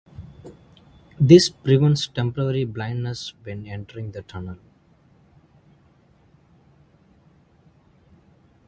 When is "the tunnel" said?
4.13-4.57